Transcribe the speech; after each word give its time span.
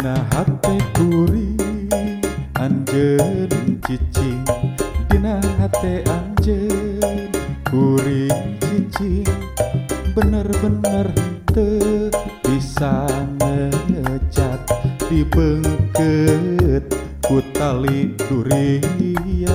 Dina 0.00 0.16
hati 0.32 0.80
kuri 0.96 1.60
anjen 2.56 3.76
cicing 3.84 4.48
Dina 5.12 5.36
hati 5.60 6.00
anjen 6.08 7.28
kuri 7.68 8.32
cicing 8.64 9.28
Bener-bener 10.16 11.04
te 11.52 12.08
bisa 12.48 13.04
ngecat 13.44 14.64
di 15.12 15.20
bengket 15.20 16.88
ku 17.20 17.44
tali 17.52 18.16
durian. 18.24 19.52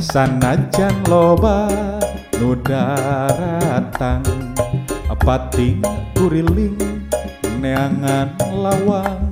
Sanajan 0.00 0.96
loba 1.12 1.68
nudaratang 2.40 4.24
datang 4.24 4.24
pating 5.22 5.78
kuriling 6.16 7.01
neangan 7.62 8.34
lawang 8.50 9.30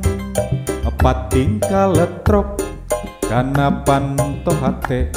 pating 1.02 1.58
kaletrok 1.64 2.62
karena 3.26 3.72
panto 3.82 4.54
hate 4.62 5.10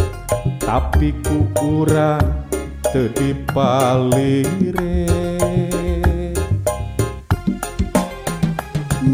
tapi 0.64 1.14
ku 1.22 1.46
kurang 1.54 2.50
tedipalire 2.90 4.48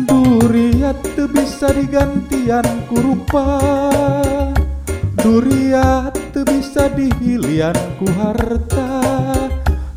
duriat 0.07 0.95
teu 1.17 1.27
bisa 1.27 1.73
digantian 1.75 2.63
kurupa 2.87 3.59
duriat 5.19 6.15
teu 6.31 6.45
bisa 6.47 6.87
dihilian 6.93 7.75
ku 7.97 8.05
harta. 8.13 9.01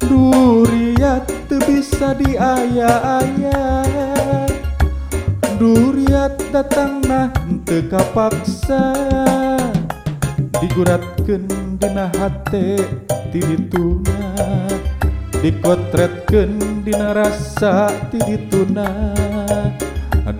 Duriat 0.02 1.41
tuh 1.52 1.60
bisa 1.68 2.16
diaya-aya 2.16 3.84
Duriat 5.60 6.32
datang 6.48 7.04
nah 7.04 7.28
teu 7.68 7.84
kapaksa. 7.92 8.96
Diguratkeun 10.58 11.76
dina 11.76 12.08
hate 12.16 12.80
ti 13.30 13.38
dituna 13.44 14.32
dikotretkeun 15.44 16.82
dina 16.82 17.14
rasa 17.14 17.92
ti 18.10 18.18
dituna 18.26 18.88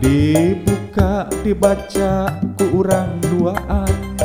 dibuka 0.01 1.29
dibaca 1.45 2.33
ku 2.57 2.83
urang 2.83 3.21
duaan. 3.29 4.17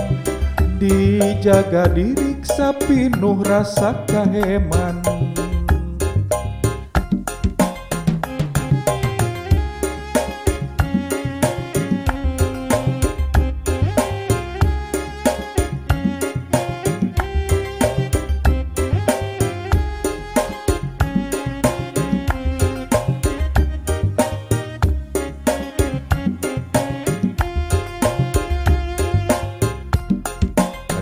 Dijaga 0.79 1.91
diriksa 1.91 2.73
pinuh 2.79 3.43
rasa 3.45 3.93
kaheman. 4.09 5.06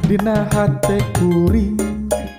Dina 0.06 0.46
hate 0.54 1.02
kuring 1.18 1.82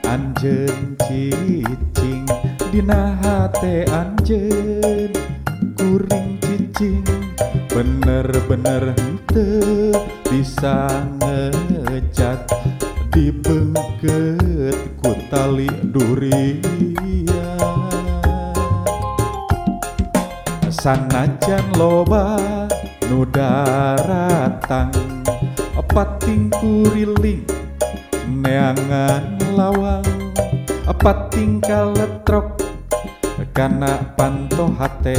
anjen 0.07 0.95
cicing. 1.03 2.23
Dina 2.71 3.19
hate 3.19 3.83
anjen 3.91 5.11
kuring 5.75 6.39
cicing. 6.47 7.03
Bener-bener 7.75 8.95
hente 8.95 9.51
bisa 10.31 10.87
ngecat. 11.19 12.47
Dibengket 13.11 14.77
ku 15.03 15.17
tali 15.33 15.73
duria 15.91 17.57
Sanajan 20.69 21.65
loba 21.81 22.39
nudaratang 23.09 24.93
pating 25.97 26.53
kuriling 26.53 27.56
neangan 28.27 29.39
lawang 29.55 30.05
pating 30.99 31.63
kaletrok 31.63 32.59
karena 33.55 34.01
panto 34.19 34.67
hate 34.75 35.15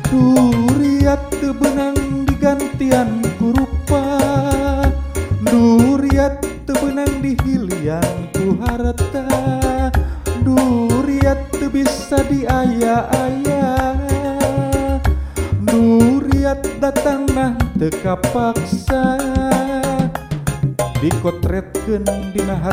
duriat 0.07 1.23
teu 1.43 1.51
benang 1.59 1.99
digantian 2.29 3.19
kurupa 3.43 4.07
duriat 5.51 6.39
teu 6.65 6.75
benang 6.79 7.19
dihilian 7.19 8.31
ku 8.33 8.57
harta. 8.63 9.27
Duriat 10.43 11.39
teu 11.55 11.71
bisa 11.71 12.19
diaya-aya 12.27 13.52
tanah 16.91 17.55
teka 17.79 18.19
paksa 18.35 19.21
dikotretken 21.03 22.07
Dina 22.31 22.59
H 22.59 22.67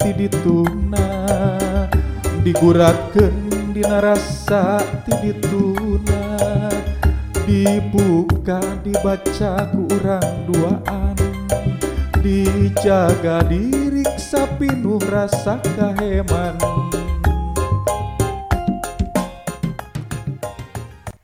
ti 0.00 0.10
dituna. 0.16 1.06
Diguraken 2.40 3.72
Dina 3.76 4.00
rasa 4.00 4.80
ti 5.04 5.12
dituna. 5.20 6.20
Dibuka 7.44 8.60
dibaca 8.80 9.68
kurang 9.72 10.28
duaan. 10.48 11.16
Dijaga 12.20 13.44
diriksa 13.44 14.44
pinuh 14.56 15.00
rasa 15.08 15.60
kaheman. 15.76 16.87